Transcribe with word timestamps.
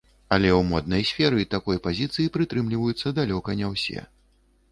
Але 0.35 0.49
ў 0.51 0.61
моднай 0.69 1.03
сферы 1.09 1.43
такой 1.55 1.77
пазіцыі 1.87 2.33
прытрымліваюцца 2.37 3.07
далёка 3.21 3.57
не 3.63 3.67
ўсе. 3.75 3.99